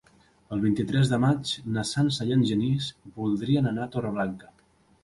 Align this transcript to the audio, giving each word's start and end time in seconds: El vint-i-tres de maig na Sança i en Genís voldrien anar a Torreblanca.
El 0.55 0.63
vint-i-tres 0.63 1.11
de 1.11 1.19
maig 1.25 1.53
na 1.75 1.83
Sança 1.91 2.27
i 2.31 2.35
en 2.39 2.49
Genís 2.53 2.89
voldrien 3.21 3.75
anar 3.75 3.89
a 3.89 3.93
Torreblanca. 3.99 4.57